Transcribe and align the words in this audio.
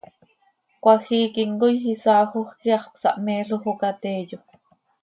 Cmajiic 0.83 1.35
himcoi 1.41 1.77
isaajoj 1.93 2.47
quih 2.59 2.75
hax 2.81 2.85
cösahmeeloj 2.95 3.63
oo 3.71 3.79
ca 3.81 3.89
teeyo. 4.01 4.37